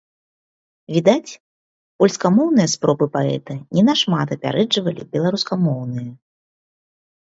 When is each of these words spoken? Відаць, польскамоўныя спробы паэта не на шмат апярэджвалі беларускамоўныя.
Відаць, 0.95 1.33
польскамоўныя 1.99 2.73
спробы 2.75 3.05
паэта 3.19 3.53
не 3.75 3.87
на 3.93 3.99
шмат 4.05 4.27
апярэджвалі 4.41 5.01
беларускамоўныя. 5.17 6.11